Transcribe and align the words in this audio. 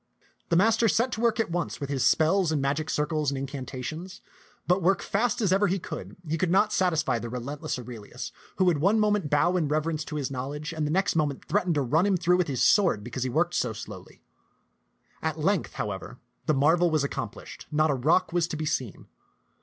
The 0.49 0.55
master 0.55 0.87
set 0.87 1.11
to 1.11 1.21
work 1.21 1.37
196 1.37 1.45
t^t 1.45 1.45
^xanUin's 1.45 1.45
tatt 1.45 1.45
at 1.45 1.59
once 1.61 1.79
with 1.79 1.89
his 1.91 2.03
spells 2.07 2.51
and 2.51 2.59
magic 2.59 2.89
circles 2.89 3.29
and 3.31 3.37
incanta 3.37 3.83
tions; 3.83 4.21
but, 4.67 4.81
work 4.81 5.01
as 5.01 5.05
fast 5.05 5.41
as 5.41 5.53
ever 5.53 5.67
he 5.67 5.77
could, 5.77 6.17
he 6.27 6.39
could 6.39 6.49
not 6.49 6.73
satisfy 6.73 7.19
the 7.19 7.29
restless 7.29 7.77
Aurelius, 7.77 8.31
who 8.55 8.65
would 8.65 8.79
one 8.79 8.99
moment 8.99 9.29
bow 9.29 9.55
in 9.55 9.67
reverence 9.67 10.03
to 10.05 10.15
his 10.15 10.31
knowledge 10.31 10.73
and 10.73 10.87
the 10.87 10.89
next 10.89 11.15
mo 11.15 11.27
ment 11.27 11.45
threaten 11.45 11.75
to 11.75 11.83
run 11.83 12.07
him 12.07 12.17
through 12.17 12.37
with 12.37 12.47
his 12.47 12.63
sword 12.63 13.03
because 13.03 13.21
he 13.21 13.29
worked 13.29 13.53
so 13.53 13.73
slowly. 13.73 14.23
At 15.21 15.37
length, 15.37 15.73
however, 15.73 16.17
the 16.47 16.55
marvel 16.55 16.89
was 16.89 17.03
accomplished, 17.03 17.67
not 17.71 17.91
a 17.91 17.93
rock 17.93 18.33
was 18.33 18.47
to 18.47 18.57
be 18.57 18.65
seen. 18.65 19.05